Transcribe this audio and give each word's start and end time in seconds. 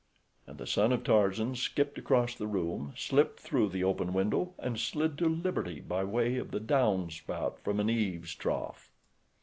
And 0.47 0.57
the 0.57 0.65
son 0.65 0.91
of 0.93 1.03
Tarzan 1.03 1.55
skipped 1.55 1.99
across 1.99 2.33
the 2.33 2.47
room, 2.47 2.91
slipped 2.97 3.39
through 3.39 3.69
the 3.69 3.83
open 3.83 4.13
window, 4.13 4.55
and 4.57 4.79
slid 4.79 5.15
to 5.19 5.29
liberty 5.29 5.79
by 5.79 6.03
way 6.03 6.37
of 6.37 6.49
the 6.49 6.59
down 6.59 7.11
spout 7.11 7.59
from 7.59 7.79
an 7.79 7.87
eaves 7.87 8.33
trough. 8.33 8.89